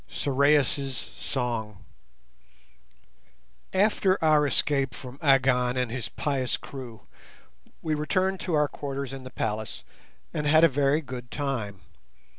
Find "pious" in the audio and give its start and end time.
6.09-6.57